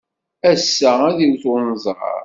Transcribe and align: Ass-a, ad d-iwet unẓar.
Ass-a, 0.51 0.91
ad 1.09 1.15
d-iwet 1.17 1.43
unẓar. 1.53 2.19